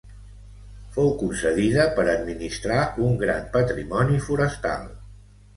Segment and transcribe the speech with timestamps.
[0.95, 4.91] Fou concedida per administrar un gran patrimoni forestal.